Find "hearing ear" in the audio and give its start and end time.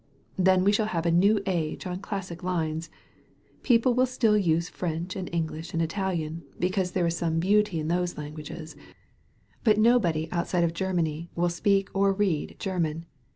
8.17-8.31